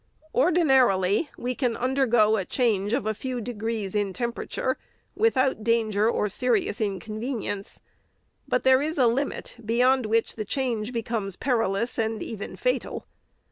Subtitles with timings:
[0.33, 4.79] Ordinarily, we can undergo a change of a few degrees in temperature,
[5.15, 7.79] without danger or serious inconvenience;
[8.47, 13.05] but there is a limit, beyond which the change becomes perilous and even fatal.